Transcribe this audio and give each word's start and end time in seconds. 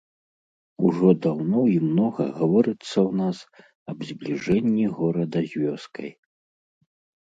Ужо 0.87 1.11
даўно 1.25 1.61
і 1.73 1.75
многа 1.89 2.23
гаворыцца 2.39 2.75
ў 2.77 3.11
нас 3.21 3.37
аб 3.93 3.97
збліжэнні 4.11 4.85
горада 5.01 5.39
з 5.55 5.67
вёскай. 5.67 6.11